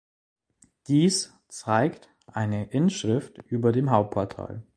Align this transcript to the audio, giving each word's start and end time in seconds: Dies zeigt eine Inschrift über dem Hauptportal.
Dies 0.87 1.31
zeigt 1.47 2.09
eine 2.25 2.65
Inschrift 2.71 3.37
über 3.45 3.71
dem 3.71 3.91
Hauptportal. 3.91 4.63